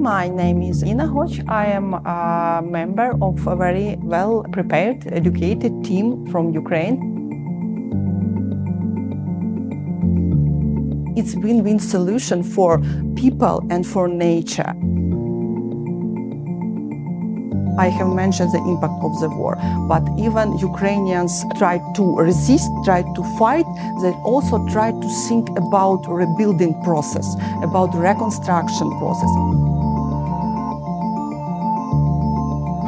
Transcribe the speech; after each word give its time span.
My 0.00 0.28
name 0.28 0.62
is 0.62 0.82
Inna 0.82 1.06
Hoch. 1.06 1.46
I 1.46 1.66
am 1.66 1.92
a 1.92 2.62
member 2.64 3.12
of 3.20 3.46
a 3.46 3.54
very 3.54 3.96
well 4.00 4.46
prepared, 4.50 5.06
educated 5.12 5.84
team 5.84 6.26
from 6.28 6.54
Ukraine. 6.54 6.96
It's 11.18 11.34
win-win 11.36 11.78
solution 11.78 12.42
for 12.42 12.80
people 13.14 13.62
and 13.68 13.86
for 13.86 14.08
nature. 14.08 14.72
I 17.78 17.88
have 17.88 18.08
mentioned 18.08 18.52
the 18.52 18.62
impact 18.72 19.04
of 19.04 19.20
the 19.20 19.28
war, 19.28 19.56
but 19.86 20.02
even 20.18 20.56
Ukrainians 20.56 21.44
try 21.58 21.76
to 21.96 22.16
resist, 22.16 22.70
try 22.86 23.02
to 23.02 23.22
fight, 23.38 23.66
they 24.00 24.12
also 24.24 24.66
try 24.68 24.92
to 24.92 25.08
think 25.28 25.50
about 25.58 26.08
rebuilding 26.08 26.72
process, 26.84 27.36
about 27.62 27.94
reconstruction 27.94 28.88
process. 28.98 29.69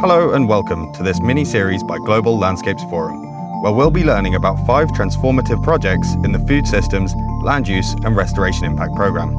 Hello 0.02 0.33
and 0.33 0.48
welcome 0.48 0.92
to 0.95 1.05
this 1.05 1.20
mini-series 1.20 1.84
by 1.84 1.97
Global 1.98 2.37
Landscapes 2.37 2.83
Forum, 2.91 3.23
where 3.62 3.73
we'll 3.73 3.88
be 3.88 4.02
learning 4.02 4.34
about 4.34 4.56
five 4.66 4.88
transformative 4.88 5.62
projects 5.62 6.15
in 6.24 6.33
the 6.33 6.41
Food 6.41 6.66
Systems, 6.66 7.15
Land 7.45 7.69
Use 7.69 7.93
and 8.05 8.16
Restoration 8.16 8.65
Impact 8.65 8.96
Programme. 8.96 9.37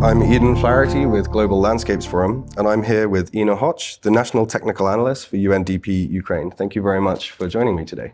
I'm 0.00 0.22
Eden 0.22 0.54
Flaherty 0.54 1.06
with 1.06 1.28
Global 1.32 1.58
Landscapes 1.58 2.06
Forum, 2.06 2.46
and 2.56 2.68
I'm 2.68 2.84
here 2.84 3.08
with 3.08 3.34
Inna 3.34 3.56
Hoch, 3.56 4.00
the 4.02 4.12
National 4.12 4.46
Technical 4.46 4.88
Analyst 4.88 5.26
for 5.26 5.38
UNDP 5.38 6.08
Ukraine. 6.08 6.52
Thank 6.52 6.76
you 6.76 6.82
very 6.82 7.00
much 7.00 7.32
for 7.32 7.48
joining 7.48 7.74
me 7.74 7.84
today. 7.84 8.12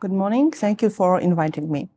Good 0.00 0.10
morning. 0.10 0.50
Thank 0.50 0.82
you 0.82 0.90
for 0.90 1.20
inviting 1.20 1.70
me. 1.70 1.90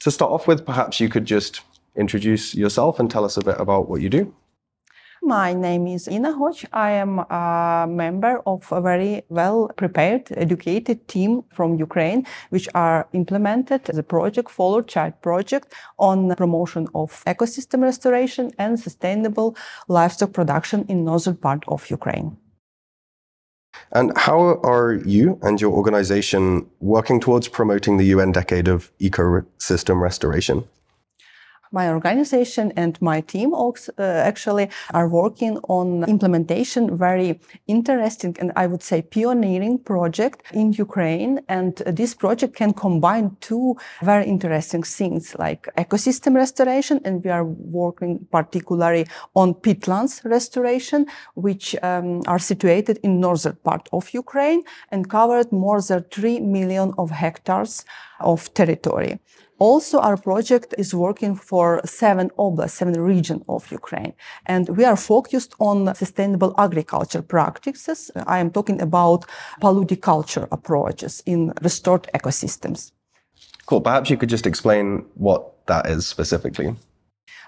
To 0.00 0.10
start 0.10 0.32
off 0.32 0.48
with, 0.48 0.66
perhaps 0.66 0.98
you 0.98 1.08
could 1.08 1.26
just 1.26 1.60
introduce 1.96 2.54
yourself 2.54 2.98
and 2.98 3.10
tell 3.10 3.24
us 3.24 3.36
a 3.36 3.44
bit 3.44 3.58
about 3.58 3.88
what 3.88 4.00
you 4.00 4.08
do. 4.08 4.34
My 5.24 5.52
name 5.52 5.86
is 5.86 6.08
Inna 6.08 6.32
Hoch. 6.32 6.64
I 6.72 6.90
am 6.90 7.20
a 7.20 7.86
member 7.88 8.42
of 8.44 8.72
a 8.72 8.80
very 8.80 9.22
well 9.28 9.70
prepared, 9.76 10.26
educated 10.32 11.06
team 11.06 11.44
from 11.54 11.76
Ukraine, 11.76 12.26
which 12.50 12.68
are 12.74 13.06
implemented 13.12 13.84
the 13.84 14.02
project 14.02 14.50
FOLUR 14.50 14.82
Child 14.82 15.22
project 15.22 15.74
on 15.96 16.34
promotion 16.34 16.88
of 16.96 17.22
ecosystem 17.24 17.82
restoration 17.82 18.50
and 18.58 18.80
sustainable 18.80 19.56
livestock 19.86 20.32
production 20.32 20.84
in 20.88 21.04
northern 21.04 21.36
part 21.36 21.62
of 21.68 21.88
Ukraine. 21.88 22.36
And 23.92 24.10
how 24.16 24.60
are 24.64 24.94
you 25.06 25.38
and 25.42 25.60
your 25.60 25.72
organization 25.72 26.66
working 26.80 27.20
towards 27.20 27.46
promoting 27.46 27.96
the 27.96 28.06
UN 28.06 28.32
Decade 28.32 28.66
of 28.66 28.90
Ecosystem 28.98 30.00
Restoration? 30.00 30.64
My 31.72 31.88
organization 31.88 32.72
and 32.76 33.00
my 33.00 33.20
team 33.20 33.52
also, 33.54 33.92
uh, 33.98 34.02
actually 34.02 34.68
are 34.92 35.08
working 35.08 35.58
on 35.68 36.04
implementation 36.04 36.96
very 36.96 37.40
interesting 37.66 38.36
and 38.38 38.52
I 38.56 38.66
would 38.66 38.82
say 38.82 39.02
pioneering 39.02 39.78
project 39.78 40.42
in 40.52 40.72
Ukraine. 40.72 41.40
And 41.48 41.76
this 41.86 42.14
project 42.14 42.54
can 42.56 42.72
combine 42.72 43.36
two 43.40 43.76
very 44.02 44.26
interesting 44.26 44.82
things 44.82 45.34
like 45.38 45.68
ecosystem 45.76 46.34
restoration. 46.34 47.00
And 47.04 47.24
we 47.24 47.30
are 47.30 47.44
working 47.44 48.26
particularly 48.30 49.06
on 49.34 49.54
peatlands 49.54 50.24
restoration, 50.24 51.06
which 51.34 51.76
um, 51.82 52.22
are 52.26 52.38
situated 52.38 52.98
in 53.02 53.20
northern 53.20 53.56
part 53.64 53.88
of 53.92 54.10
Ukraine 54.14 54.62
and 54.90 55.08
covered 55.08 55.52
more 55.52 55.80
than 55.80 56.04
3 56.10 56.40
million 56.40 56.92
of 56.98 57.10
hectares 57.10 57.84
of 58.20 58.52
territory. 58.54 59.18
Also, 59.62 60.00
our 60.00 60.16
project 60.16 60.74
is 60.76 60.92
working 60.92 61.36
for 61.36 61.80
seven 61.84 62.30
oblasts, 62.36 62.78
seven 62.78 63.00
regions 63.00 63.44
of 63.48 63.70
Ukraine. 63.70 64.12
And 64.46 64.68
we 64.76 64.84
are 64.84 64.96
focused 64.96 65.54
on 65.60 65.94
sustainable 65.94 66.52
agriculture 66.58 67.22
practices. 67.22 68.10
I 68.26 68.40
am 68.40 68.50
talking 68.50 68.82
about 68.82 69.24
paludiculture 69.60 70.48
approaches 70.50 71.22
in 71.26 71.52
restored 71.62 72.08
ecosystems. 72.12 72.90
Cool. 73.66 73.80
Perhaps 73.80 74.10
you 74.10 74.16
could 74.16 74.30
just 74.30 74.48
explain 74.48 75.04
what 75.14 75.64
that 75.66 75.86
is 75.86 76.08
specifically. 76.08 76.74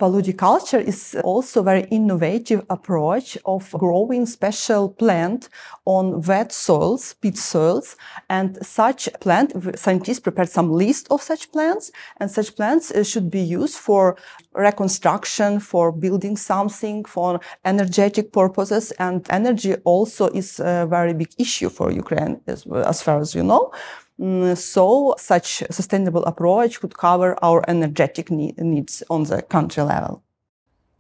Paludiculture 0.00 0.82
is 0.82 1.16
also 1.22 1.60
a 1.60 1.64
very 1.64 1.84
innovative 1.84 2.64
approach 2.68 3.38
of 3.44 3.70
growing 3.72 4.26
special 4.26 4.88
plant 4.88 5.48
on 5.84 6.20
wet 6.22 6.52
soils, 6.52 7.14
peat 7.20 7.36
soils, 7.36 7.96
and 8.28 8.58
such 8.64 9.08
plant, 9.20 9.52
scientists 9.78 10.20
prepared 10.20 10.48
some 10.48 10.72
list 10.72 11.06
of 11.10 11.22
such 11.22 11.52
plants, 11.52 11.92
and 12.18 12.30
such 12.30 12.56
plants 12.56 12.90
uh, 12.90 13.04
should 13.04 13.30
be 13.30 13.40
used 13.40 13.76
for 13.76 14.16
reconstruction, 14.54 15.60
for 15.60 15.92
building 15.92 16.36
something, 16.36 17.04
for 17.04 17.40
energetic 17.64 18.32
purposes, 18.32 18.90
and 18.98 19.26
energy 19.30 19.74
also 19.84 20.28
is 20.28 20.58
a 20.58 20.86
very 20.88 21.14
big 21.14 21.32
issue 21.38 21.68
for 21.68 21.92
Ukraine, 21.92 22.40
as, 22.46 22.66
as 22.66 23.00
far 23.00 23.20
as 23.20 23.34
you 23.34 23.44
know. 23.44 23.70
So 24.18 25.14
such 25.18 25.64
sustainable 25.70 26.24
approach 26.24 26.80
could 26.80 26.96
cover 26.96 27.36
our 27.42 27.64
energetic 27.68 28.30
need, 28.30 28.58
needs 28.58 29.02
on 29.10 29.24
the 29.24 29.42
country 29.42 29.82
level. 29.82 30.22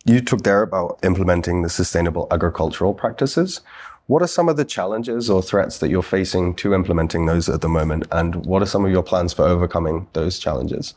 You 0.04 0.20
talked 0.20 0.44
there 0.44 0.62
about 0.62 0.98
implementing 1.02 1.62
the 1.62 1.70
sustainable 1.70 2.26
agricultural 2.30 2.92
practices. 2.92 3.60
What 4.06 4.20
are 4.20 4.26
some 4.26 4.50
of 4.50 4.56
the 4.58 4.64
challenges 4.64 5.30
or 5.30 5.42
threats 5.42 5.78
that 5.78 5.88
you're 5.88 6.02
facing 6.02 6.54
to 6.56 6.74
implementing 6.74 7.24
those 7.24 7.48
at 7.48 7.62
the 7.62 7.70
moment? 7.70 8.06
And 8.12 8.44
what 8.44 8.60
are 8.60 8.66
some 8.66 8.84
of 8.84 8.90
your 8.90 9.02
plans 9.02 9.32
for 9.32 9.44
overcoming 9.44 10.08
those 10.12 10.38
challenges? 10.38 10.94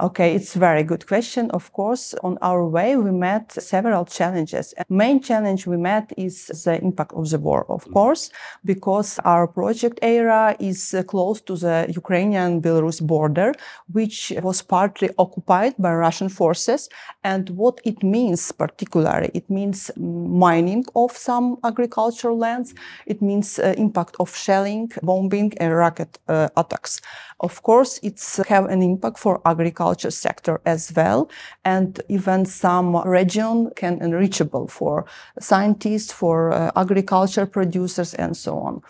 Okay, 0.00 0.34
it's 0.34 0.56
a 0.56 0.58
very 0.58 0.82
good 0.82 1.06
question. 1.06 1.50
Of 1.50 1.74
course, 1.74 2.14
on 2.22 2.38
our 2.40 2.66
way, 2.66 2.96
we 2.96 3.10
met 3.10 3.52
several 3.52 4.06
challenges. 4.06 4.72
Main 4.88 5.20
challenge 5.20 5.66
we 5.66 5.76
met 5.76 6.10
is 6.16 6.46
the 6.64 6.82
impact 6.82 7.12
of 7.12 7.28
the 7.28 7.38
war, 7.38 7.66
of 7.68 7.84
course, 7.92 8.30
because 8.64 9.18
our 9.26 9.46
project 9.46 9.98
area 10.00 10.56
is 10.58 10.94
close 11.06 11.42
to 11.42 11.54
the 11.54 11.84
Ukrainian-Belarus 11.94 13.02
border, 13.06 13.52
which 13.92 14.32
was 14.42 14.62
partly 14.62 15.10
occupied 15.18 15.74
by 15.78 15.92
Russian 15.92 16.30
forces. 16.30 16.88
And 17.22 17.50
what 17.50 17.78
it 17.84 18.02
means 18.02 18.52
particularly, 18.52 19.30
it 19.34 19.50
means 19.50 19.90
mining 19.98 20.86
of 20.96 21.14
some 21.14 21.58
agricultural 21.62 22.38
lands. 22.38 22.72
It 23.04 23.20
means 23.20 23.58
uh, 23.58 23.74
impact 23.76 24.16
of 24.18 24.34
shelling, 24.34 24.92
bombing 25.02 25.52
and 25.58 25.76
rocket 25.76 26.18
uh, 26.26 26.48
attacks. 26.56 27.02
Of 27.40 27.62
course, 27.62 28.00
it's 28.02 28.36
have 28.48 28.66
an 28.66 28.82
impact 28.82 29.18
for 29.18 29.40
agriculture 29.44 29.89
sector 29.94 30.60
as 30.64 30.92
well. 30.94 31.30
And 31.64 32.00
even 32.08 32.46
some 32.46 32.96
region 32.96 33.70
can 33.76 34.00
unreachable 34.00 34.68
for 34.68 35.04
scientists, 35.38 36.12
for 36.12 36.52
uh, 36.52 36.70
agriculture 36.76 37.46
producers 37.46 38.14
and 38.14 38.36
so 38.36 38.58
on. 38.58 38.82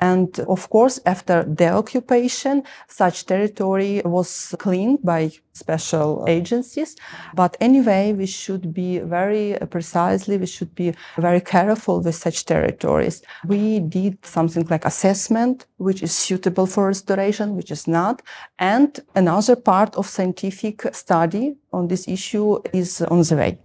And 0.00 0.38
of 0.40 0.70
course, 0.70 1.00
after 1.06 1.44
the 1.44 1.70
occupation, 1.70 2.62
such 2.88 3.26
territory 3.26 4.02
was 4.04 4.54
cleaned 4.58 5.02
by 5.02 5.32
special 5.54 6.24
agencies. 6.26 6.96
But 7.34 7.56
anyway, 7.60 8.12
we 8.12 8.26
should 8.26 8.74
be 8.74 8.98
very 8.98 9.56
precisely, 9.70 10.36
we 10.36 10.46
should 10.46 10.74
be 10.74 10.94
very 11.16 11.40
careful 11.40 12.00
with 12.00 12.16
such 12.16 12.44
territories. 12.44 13.22
We 13.46 13.80
did 13.80 14.24
something 14.26 14.66
like 14.68 14.84
assessment, 14.84 15.66
which 15.76 16.02
is 16.02 16.12
suitable 16.12 16.66
for 16.66 16.88
restoration, 16.88 17.56
which 17.56 17.70
is 17.70 17.86
not. 17.86 18.20
And 18.58 18.98
another 19.14 19.56
part 19.56 19.94
of 19.94 20.06
scientific 20.06 20.82
study 20.92 21.54
on 21.72 21.88
this 21.88 22.08
issue 22.08 22.60
is 22.72 23.00
on 23.02 23.22
the 23.22 23.36
way. 23.36 23.58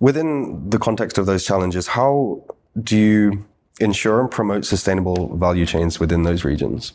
Within 0.00 0.68
the 0.68 0.78
context 0.78 1.16
of 1.16 1.24
those 1.24 1.44
challenges, 1.46 1.86
how 1.86 2.44
do 2.82 2.96
you 2.96 3.44
ensure 3.80 4.20
and 4.20 4.30
promote 4.30 4.66
sustainable 4.66 5.34
value 5.36 5.64
chains 5.64 5.98
within 5.98 6.24
those 6.24 6.44
regions? 6.44 6.92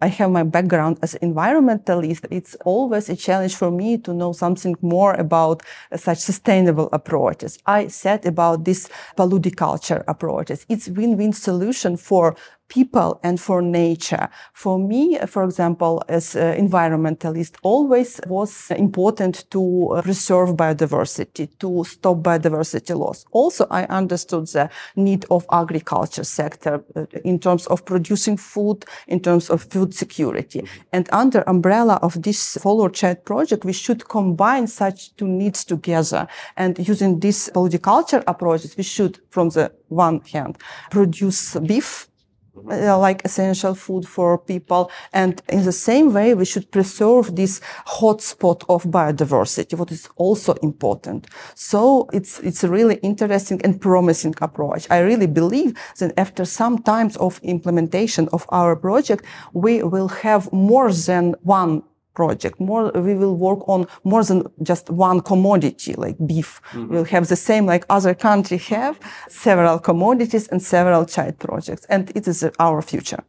I 0.00 0.08
have 0.08 0.30
my 0.30 0.42
background 0.42 0.98
as 1.02 1.14
environmentalist. 1.22 2.26
It's 2.30 2.56
always 2.64 3.08
a 3.08 3.16
challenge 3.16 3.54
for 3.54 3.70
me 3.70 3.96
to 3.98 4.12
know 4.12 4.32
something 4.32 4.74
more 4.82 5.14
about 5.14 5.62
such 5.96 6.18
sustainable 6.18 6.88
approaches. 6.92 7.58
I 7.64 7.86
said 7.88 8.26
about 8.26 8.64
this 8.64 8.88
paludiculture 9.16 10.02
approaches. 10.08 10.66
It's 10.68 10.88
win-win 10.88 11.32
solution 11.32 11.96
for 11.96 12.36
people 12.68 13.20
and 13.22 13.40
for 13.40 13.62
nature. 13.62 14.28
For 14.52 14.78
me, 14.78 15.18
for 15.26 15.44
example, 15.44 16.02
as 16.08 16.34
an 16.34 16.68
environmentalist, 16.68 17.56
always 17.62 18.20
was 18.26 18.70
important 18.70 19.50
to 19.50 20.00
preserve 20.02 20.50
biodiversity, 20.56 21.48
to 21.58 21.84
stop 21.84 22.18
biodiversity 22.18 22.96
loss. 22.98 23.24
Also, 23.32 23.66
I 23.70 23.84
understood 23.84 24.46
the 24.48 24.70
need 24.96 25.24
of 25.30 25.46
agriculture 25.52 26.24
sector 26.24 26.84
uh, 26.96 27.06
in 27.24 27.38
terms 27.38 27.66
of 27.66 27.84
producing 27.84 28.36
food, 28.36 28.84
in 29.06 29.20
terms 29.20 29.50
of 29.50 29.62
food 29.64 29.94
security. 29.94 30.66
And 30.92 31.08
under 31.12 31.42
umbrella 31.46 31.98
of 32.02 32.22
this 32.22 32.56
FOLUR 32.60 32.90
Child 32.90 33.24
project, 33.24 33.64
we 33.64 33.72
should 33.72 34.08
combine 34.08 34.66
such 34.66 35.14
two 35.16 35.28
needs 35.28 35.64
together. 35.64 36.26
And 36.56 36.78
using 36.78 37.20
this 37.20 37.50
paludiculture 37.50 38.22
approaches, 38.26 38.76
we 38.76 38.82
should, 38.82 39.20
from 39.30 39.50
the 39.50 39.72
one 39.88 40.20
hand, 40.32 40.58
produce 40.90 41.56
beef 41.56 42.08
uh, 42.56 42.98
like 42.98 43.24
essential 43.24 43.74
food 43.74 44.06
for 44.06 44.38
people. 44.38 44.90
And 45.12 45.42
in 45.48 45.64
the 45.64 45.72
same 45.72 46.12
way, 46.12 46.34
we 46.34 46.44
should 46.44 46.70
preserve 46.70 47.36
this 47.36 47.60
hotspot 47.86 48.64
of 48.68 48.84
biodiversity, 48.84 49.76
what 49.78 49.90
is 49.90 50.08
also 50.16 50.54
important. 50.62 51.26
So 51.54 52.08
it's, 52.12 52.40
it's 52.40 52.64
a 52.64 52.68
really 52.68 52.96
interesting 52.96 53.60
and 53.64 53.80
promising 53.80 54.34
approach. 54.40 54.86
I 54.90 54.98
really 54.98 55.26
believe 55.26 55.76
that 55.98 56.12
after 56.16 56.44
some 56.44 56.78
times 56.78 57.16
of 57.16 57.40
implementation 57.42 58.28
of 58.32 58.46
our 58.50 58.76
project, 58.76 59.24
we 59.52 59.82
will 59.82 60.08
have 60.08 60.52
more 60.52 60.92
than 60.92 61.34
one 61.42 61.82
project 62.14 62.58
more 62.60 62.90
we 62.92 63.14
will 63.14 63.36
work 63.36 63.60
on 63.68 63.86
more 64.04 64.24
than 64.24 64.42
just 64.62 64.90
one 64.90 65.20
commodity 65.20 65.94
like 65.94 66.16
beef 66.26 66.60
mm-hmm. 66.72 66.88
we'll 66.88 67.04
have 67.04 67.28
the 67.28 67.36
same 67.36 67.66
like 67.66 67.84
other 67.90 68.14
country 68.14 68.58
have 68.58 68.98
several 69.28 69.78
commodities 69.78 70.48
and 70.48 70.62
several 70.62 71.04
child 71.04 71.38
projects 71.38 71.84
and 71.86 72.12
it 72.14 72.26
is 72.28 72.48
our 72.58 72.80
future 72.82 73.22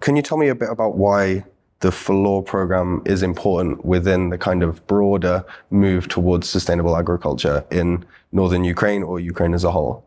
can 0.00 0.16
you 0.16 0.22
tell 0.22 0.38
me 0.38 0.48
a 0.48 0.54
bit 0.54 0.70
about 0.70 0.96
why 0.96 1.44
the 1.80 1.92
FOLUR 1.92 2.42
program 2.42 3.02
is 3.04 3.22
important 3.22 3.84
within 3.84 4.30
the 4.30 4.38
kind 4.38 4.62
of 4.62 4.84
broader 4.86 5.44
move 5.70 6.08
towards 6.08 6.48
sustainable 6.48 6.96
agriculture 6.96 7.64
in 7.70 8.04
northern 8.32 8.64
Ukraine 8.64 9.02
or 9.02 9.20
Ukraine 9.20 9.54
as 9.54 9.64
a 9.64 9.70
whole? 9.70 10.04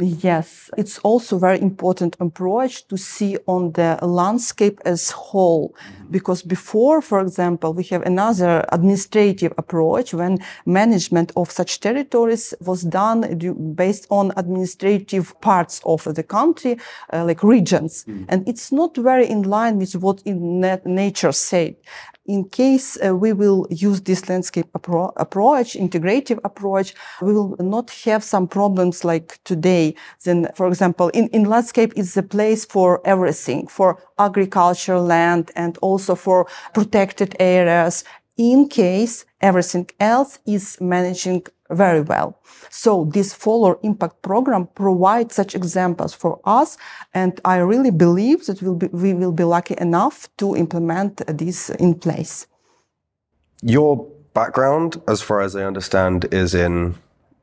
Yes, 0.00 0.70
it's 0.76 0.98
also 1.00 1.38
very 1.38 1.60
important 1.60 2.16
approach 2.20 2.86
to 2.86 2.96
see 2.96 3.36
on 3.46 3.72
the 3.72 3.98
landscape 4.02 4.80
as 4.84 5.10
whole. 5.10 5.74
Mm-hmm. 5.74 6.12
Because 6.12 6.42
before, 6.42 7.02
for 7.02 7.20
example, 7.20 7.74
we 7.74 7.82
have 7.84 8.02
another 8.02 8.64
administrative 8.70 9.52
approach 9.58 10.14
when 10.14 10.38
management 10.64 11.32
of 11.36 11.50
such 11.50 11.80
territories 11.80 12.54
was 12.60 12.82
done 12.82 13.74
based 13.74 14.06
on 14.10 14.32
administrative 14.36 15.38
parts 15.40 15.80
of 15.84 16.04
the 16.04 16.22
country, 16.22 16.78
uh, 17.12 17.24
like 17.24 17.42
regions. 17.42 18.04
Mm. 18.04 18.26
And 18.28 18.48
it's 18.48 18.70
not 18.70 18.96
very 18.96 19.26
in 19.28 19.42
line 19.42 19.78
with 19.78 19.96
what 19.96 20.22
in 20.24 20.60
nature 20.84 21.32
said 21.32 21.74
in 22.28 22.48
case 22.50 22.98
uh, 23.04 23.16
we 23.16 23.32
will 23.32 23.66
use 23.70 24.02
this 24.02 24.28
landscape 24.28 24.66
appro- 24.74 25.12
approach, 25.16 25.72
integrative 25.74 26.38
approach, 26.44 26.94
we 27.22 27.32
will 27.32 27.56
not 27.58 27.90
have 28.04 28.22
some 28.22 28.46
problems 28.46 29.02
like 29.02 29.40
today. 29.44 29.94
Then, 30.24 30.48
for 30.54 30.68
example, 30.68 31.08
in, 31.08 31.28
in 31.28 31.44
landscape 31.44 31.94
is 31.96 32.14
the 32.14 32.22
place 32.22 32.66
for 32.66 33.00
everything, 33.04 33.66
for 33.66 34.00
agriculture, 34.18 34.98
land, 35.00 35.50
and 35.56 35.78
also 35.78 36.14
for 36.14 36.46
protected 36.74 37.34
areas 37.40 38.04
in 38.38 38.68
case 38.68 39.26
everything 39.42 39.90
else 40.00 40.38
is 40.46 40.78
managing 40.80 41.44
very 41.70 42.00
well. 42.00 42.40
So 42.70 43.04
this 43.12 43.34
FOLUR 43.34 43.78
impact 43.82 44.22
program 44.22 44.68
provides 44.74 45.34
such 45.34 45.54
examples 45.54 46.14
for 46.14 46.40
us. 46.44 46.78
And 47.12 47.38
I 47.44 47.58
really 47.58 47.90
believe 47.90 48.46
that 48.46 48.62
we'll 48.62 48.76
be, 48.76 48.86
we 48.86 49.12
will 49.12 49.32
be 49.32 49.44
lucky 49.44 49.74
enough 49.78 50.28
to 50.38 50.56
implement 50.56 51.20
this 51.26 51.68
in 51.70 51.94
place. 51.94 52.46
Your 53.60 54.08
background, 54.32 55.02
as 55.08 55.20
far 55.20 55.40
as 55.40 55.56
I 55.56 55.64
understand, 55.64 56.26
is 56.32 56.54
in 56.54 56.94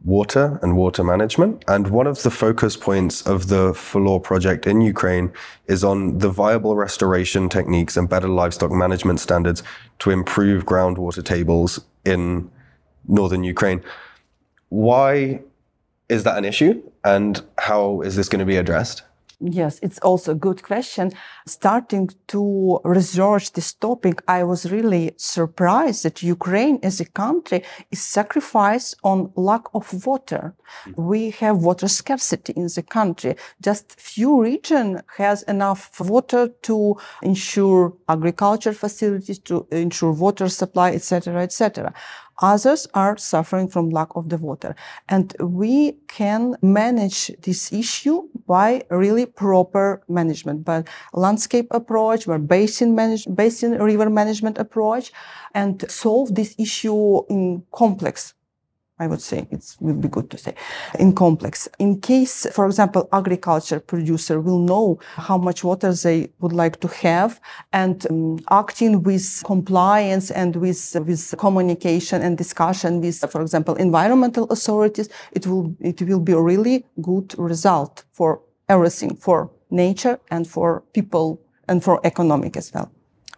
water 0.06 0.60
and 0.62 0.78
water 0.78 1.04
management. 1.04 1.66
And 1.68 1.88
one 1.88 2.08
of 2.08 2.22
the 2.22 2.30
focus 2.30 2.78
points 2.78 3.24
of 3.24 3.48
the 3.48 3.74
FOLUR 3.74 4.20
project 4.20 4.68
in 4.68 4.80
Ukraine 4.80 5.34
is 5.66 5.84
on 5.84 6.20
the 6.20 6.30
viable 6.30 6.76
restoration 6.76 7.50
techniques 7.50 7.98
and 7.98 8.08
better 8.08 8.28
livestock 8.28 8.72
management 8.72 9.20
standards 9.20 9.64
to 10.00 10.12
improve 10.12 10.66
groundwater 10.66 11.26
tables 11.26 11.80
in 12.06 12.50
northern 13.08 13.44
Ukraine. 13.44 13.84
Why 14.70 15.42
is 16.08 16.24
that 16.24 16.38
an 16.38 16.46
issue? 16.46 16.84
And 17.04 17.42
how 17.58 18.02
is 18.02 18.16
this 18.16 18.30
going 18.30 18.40
to 18.40 18.46
be 18.46 18.58
addressed? 18.58 19.02
Yes, 19.40 19.80
it's 19.82 20.00
also 20.00 20.32
a 20.32 20.36
good 20.36 20.64
question. 20.64 21.12
Starting 21.46 22.10
to 22.28 22.80
research 22.86 23.52
this 23.52 23.74
topic, 23.74 24.22
I 24.28 24.44
was 24.44 24.72
really 24.72 25.14
surprised 25.18 26.04
that 26.04 26.24
Ukraine 26.24 26.80
as 26.84 27.02
a 27.02 27.06
country 27.06 27.64
is 27.92 28.02
sacrificed 28.02 28.96
on 29.04 29.32
lack 29.36 29.64
of 29.74 30.06
water. 30.06 30.54
Mm-hmm. 30.86 31.06
We 31.06 31.30
have 31.32 31.58
water 31.58 31.90
scarcity 31.90 32.54
in 32.56 32.68
the 32.68 32.84
country. 32.84 33.36
Just 33.62 34.00
few 34.00 34.42
region 34.42 35.02
has 35.18 35.44
enough 35.44 36.00
water 36.00 36.48
to 36.64 36.96
ensure 37.22 37.94
agriculture 38.08 38.74
facilities, 38.74 39.40
to 39.40 39.68
ensure 39.72 40.14
water 40.14 40.48
supply, 40.48 40.92
etc., 40.92 41.44
etc. 41.44 41.94
Others 42.42 42.88
are 42.94 43.18
suffering 43.18 43.68
from 43.68 43.90
lack 43.90 44.10
of 44.16 44.30
the 44.30 44.38
water. 44.38 44.76
And 45.08 45.36
we 45.40 45.94
can 46.08 46.56
manage 46.62 47.32
this 47.42 47.72
issue 47.72 48.28
by 48.46 48.84
really 48.90 49.26
proper 49.26 50.04
management, 50.08 50.66
by 50.66 50.84
landscape 51.14 51.68
approach, 51.72 52.28
by 52.28 52.38
basin 52.38 52.94
manage, 52.96 53.26
basin 53.34 53.72
river 53.82 54.10
management 54.10 54.58
approach, 54.58 55.12
and 55.54 55.90
solve 55.90 56.36
this 56.36 56.56
issue 56.58 57.26
in 57.30 57.64
complex 57.72 58.34
I 58.98 59.08
would 59.08 59.22
say 59.22 59.46
it 59.52 59.76
would 59.82 60.00
be 60.00 60.08
good 60.08 60.30
to 60.32 60.38
say 60.38 60.56
in 60.98 61.14
complex. 61.14 61.68
In 61.80 62.00
case, 62.00 62.48
for 62.54 62.66
example, 62.66 63.10
agriculture 63.12 63.82
producer 63.82 64.40
will 64.40 64.60
know 64.60 65.00
how 65.02 65.38
much 65.38 65.66
water 65.66 65.92
they 65.92 66.30
would 66.40 66.54
like 66.54 66.80
to 66.80 66.88
have 66.88 67.42
and 67.74 68.08
um, 68.10 68.40
acting 68.50 69.04
with 69.04 69.44
compliance 69.46 70.32
and 70.32 70.56
with, 70.56 70.96
with 71.06 71.34
communication 71.38 72.22
and 72.22 72.38
discussion 72.38 73.02
with, 73.02 73.20
for 73.30 73.42
example, 73.42 73.76
environmental 73.76 74.46
authorities, 74.46 75.10
it 75.34 75.46
will, 75.46 75.76
it 75.82 76.02
will 76.02 76.22
be 76.22 76.32
a 76.32 76.42
really 76.42 76.86
good 77.02 77.38
result 77.38 78.06
for 78.14 78.42
everything, 78.70 79.14
for 79.18 79.52
nature 79.70 80.18
and 80.32 80.48
for 80.48 80.84
people 80.94 81.42
and 81.68 81.84
for 81.84 82.00
economic 82.06 82.56
as 82.56 82.74
well. 82.74 82.90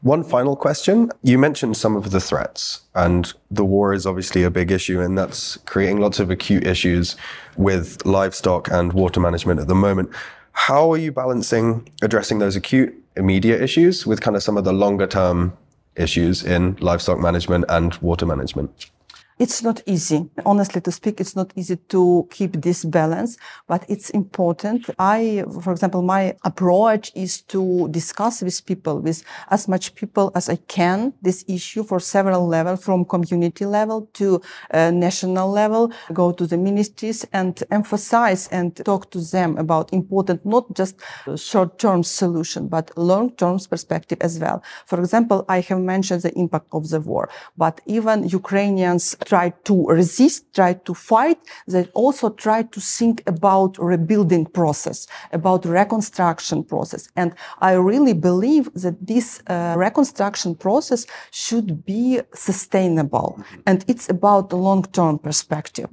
One 0.01 0.23
final 0.23 0.55
question. 0.55 1.09
You 1.23 1.39
mentioned 1.39 1.75
some 1.75 1.95
of 1.95 2.11
the 2.11 2.19
threats, 2.19 2.81
and 2.94 3.33
the 3.49 3.65
war 3.65 3.94
is 3.94 4.05
obviously 4.05 4.44
a 4.44 4.51
big 4.51 4.71
issue, 4.71 5.01
and 5.01 5.17
that's 5.17 5.57
creating 5.65 5.99
lots 5.99 6.19
of 6.19 6.29
acute 6.29 6.67
issues 6.67 7.15
with 7.57 8.05
livestock 8.05 8.69
and 8.69 8.94
water 8.94 9.19
management 9.19 9.59
at 9.59 9.67
the 9.67 9.75
moment. 9.75 10.11
How 10.51 10.91
are 10.91 10.97
you 10.97 11.11
balancing 11.11 11.89
addressing 12.03 12.39
those 12.39 12.55
acute, 12.55 12.94
immediate 13.15 13.61
issues 13.61 14.05
with 14.05 14.21
kind 14.21 14.35
of 14.35 14.44
some 14.44 14.57
of 14.57 14.65
the 14.65 14.73
longer 14.73 15.07
term 15.07 15.57
issues 15.95 16.44
in 16.44 16.75
livestock 16.79 17.19
management 17.19 17.65
and 17.69 17.95
water 17.95 18.25
management? 18.25 18.91
It's 19.39 19.61
not 19.61 19.83
easy. 19.85 20.27
Honestly 20.47 20.81
to 20.81 20.91
speak, 20.91 21.21
it's 21.21 21.35
not 21.35 21.53
easy 21.55 21.75
to 21.89 22.27
keep 22.31 22.53
this 22.59 22.83
balance, 22.83 23.37
but 23.67 23.85
it's 23.87 24.09
important. 24.09 24.89
I, 24.97 25.43
for 25.61 25.71
example, 25.71 26.01
my 26.01 26.35
approach 26.43 27.11
is 27.13 27.41
to 27.53 27.87
discuss 27.89 28.41
with 28.41 28.65
people, 28.65 28.99
with 28.99 29.23
as 29.51 29.67
much 29.67 29.93
people 29.93 30.31
as 30.33 30.49
I 30.49 30.55
can, 30.67 31.13
this 31.21 31.45
issue 31.47 31.83
for 31.83 31.99
several 31.99 32.47
levels, 32.47 32.83
from 32.83 33.06
community 33.06 33.65
level 33.65 34.09
to 34.13 34.41
uh, 34.71 34.89
national 34.89 35.51
level, 35.51 35.91
go 36.13 36.31
to 36.31 36.47
the 36.47 36.57
ministries 36.57 37.23
and 37.31 37.61
emphasize 37.69 38.47
and 38.47 38.75
talk 38.85 39.11
to 39.11 39.19
them 39.19 39.56
about 39.57 39.94
important, 39.94 40.44
not 40.47 40.73
just 40.73 40.95
short-term 41.35 42.01
solution, 42.01 42.67
but 42.67 42.91
long-term 42.97 43.59
perspective 43.69 44.17
as 44.21 44.39
well. 44.39 44.63
For 44.87 44.99
example, 44.99 45.45
I 45.47 45.59
have 45.59 45.79
mentioned 45.79 46.23
the 46.23 46.35
impact 46.35 46.69
of 46.71 46.89
the 46.89 47.01
war, 47.01 47.29
but 47.56 47.81
even 47.85 48.27
Ukrainians 48.27 49.15
try 49.27 49.49
to 49.65 49.85
resist, 49.87 50.53
try 50.53 50.73
to 50.73 50.93
fight, 50.93 51.37
they 51.67 51.83
also 51.93 52.29
try 52.29 52.63
to 52.63 52.79
think 52.79 53.21
about 53.27 53.77
rebuilding 53.77 54.45
process, 54.45 55.05
about 55.33 55.65
reconstruction 55.65 56.63
process. 56.63 57.09
And 57.15 57.35
I 57.59 57.73
really 57.73 58.13
believe 58.13 58.73
that 58.83 58.95
this 59.05 59.41
uh, 59.47 59.75
reconstruction 59.77 60.55
process 60.55 61.05
should 61.31 61.85
be 61.85 62.21
sustainable 62.33 63.29
mm-hmm. 63.37 63.61
and 63.65 63.83
it's 63.87 64.09
about 64.09 64.49
the 64.49 64.57
long-term 64.57 65.19
perspective. 65.19 65.89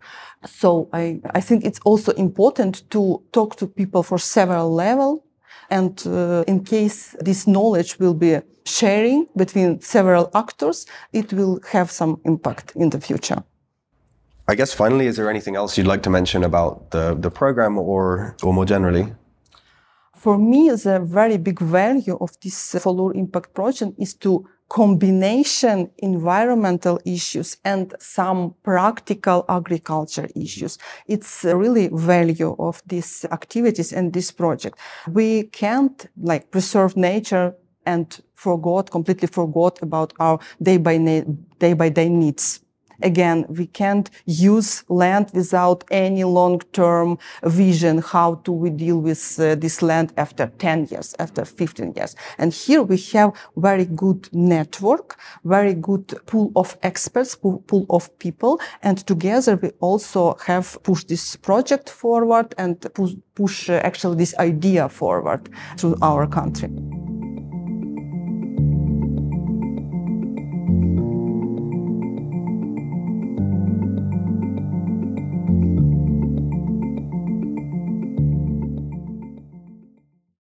So 0.47 0.89
I, 0.93 1.21
I 1.35 1.41
think 1.41 1.65
it's 1.65 1.81
also 1.85 2.13
important 2.13 2.89
to 2.91 3.23
talk 3.33 3.57
to 3.57 3.67
people 3.67 4.03
for 4.05 4.19
several 4.19 4.73
levels 4.73 5.24
and 5.71 6.03
uh, 6.07 6.45
in 6.47 6.65
case 6.65 7.17
this 7.21 7.47
knowledge 7.47 7.99
will 7.99 8.15
be 8.15 8.41
sharing 8.65 9.27
between 9.37 9.81
several 9.81 10.31
actors, 10.35 10.87
it 11.13 11.33
will 11.33 11.61
have 11.73 11.91
some 11.91 12.21
impact 12.25 12.73
in 12.77 12.91
the 12.91 13.01
future. 13.01 13.43
I 14.47 14.55
guess 14.55 14.75
finally, 14.75 15.07
is 15.07 15.17
there 15.17 15.31
anything 15.31 15.57
else 15.57 15.79
you'd 15.79 15.87
like 15.87 16.03
to 16.03 16.11
mention 16.11 16.45
about 16.45 16.91
the, 16.91 17.15
the 17.15 17.31
program 17.31 17.79
or, 17.79 18.37
or 18.43 18.53
more 18.53 18.67
generally? 18.67 19.15
For 20.25 20.39
me, 20.39 20.71
the 20.71 21.01
very 21.01 21.37
big 21.37 21.61
value 21.61 22.17
of 22.19 22.31
this 22.41 22.73
FOLUR 22.73 23.13
Impact 23.13 23.53
project 23.53 23.93
is 23.99 24.15
to 24.15 24.49
combination 24.71 25.91
environmental 25.99 26.99
issues 27.05 27.59
and 27.63 27.95
some 27.99 28.55
practical 28.63 29.45
agriculture 29.51 30.23
mm-hmm. 30.23 30.41
issues. 30.41 30.79
It's 31.07 31.45
really 31.45 31.89
value 31.93 32.57
of 32.59 32.83
these 32.87 33.27
activities 33.27 33.93
and 33.93 34.15
this 34.15 34.31
project. 34.31 34.79
We 35.13 35.43
can't 35.43 36.07
like 36.17 36.51
preserve 36.51 36.97
nature 36.97 37.55
and 37.85 38.19
forgot, 38.33 38.91
completely 38.91 39.29
forgot 39.29 39.83
about 39.83 40.15
our 40.19 40.39
day 40.63 40.79
by 40.79 40.97
day, 40.97 41.25
day 41.59 41.75
by 41.75 41.91
day 41.91 42.09
needs. 42.09 42.64
Again, 43.03 43.47
we 43.49 43.67
can't 43.67 44.11
use 44.27 44.85
land 44.89 45.31
without 45.35 45.85
any 45.91 46.25
long-term 46.25 47.19
vision. 47.43 47.99
How 47.99 48.37
do 48.45 48.53
we 48.53 48.71
deal 48.71 48.99
with 48.99 49.39
uh, 49.39 49.55
this 49.55 49.83
land 49.83 50.13
after 50.17 50.47
10 50.59 50.89
years, 50.91 51.15
after 51.19 51.45
15 51.45 51.95
years? 51.97 52.17
And 52.39 52.53
here 52.53 52.83
we 52.83 52.99
have 53.13 53.33
very 53.57 53.85
good 53.85 54.29
network, 54.33 55.19
very 55.45 55.75
good 55.75 56.15
pool 56.27 56.53
of 56.57 56.77
experts, 56.83 57.35
pool, 57.37 57.87
of 57.91 58.19
people. 58.19 58.61
And 58.83 58.99
together 59.07 59.57
we 59.57 59.71
also 59.81 60.37
have 60.47 60.79
pushed 60.83 61.09
this 61.09 61.37
project 61.37 61.91
forward 61.91 62.55
and 62.59 62.81
push, 62.95 63.13
push 63.35 63.71
uh, 63.71 63.75
actually 63.85 64.17
this 64.17 64.35
idea 64.39 64.89
forward 64.89 65.49
through 65.77 65.97
our 66.03 66.27
country. 66.27 67.04